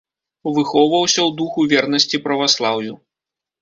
Выхоўваўся 0.55 1.21
ў 1.25 1.29
духу 1.43 1.69
вернасці 1.77 2.25
праваслаўю. 2.27 2.93